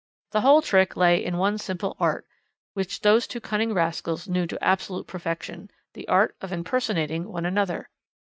The 0.31 0.41
whole 0.41 0.63
trick 0.63 0.97
lay 0.97 1.23
in 1.23 1.37
one 1.37 1.59
simple 1.59 1.95
art, 1.99 2.25
which 2.73 3.01
those 3.01 3.27
two 3.27 3.39
cunning 3.39 3.71
rascals 3.71 4.27
knew 4.27 4.47
to 4.47 4.63
absolute 4.63 5.05
perfection, 5.05 5.69
the 5.93 6.07
art 6.07 6.35
of 6.41 6.51
impersonating 6.51 7.27
one 7.27 7.45
another. 7.45 7.87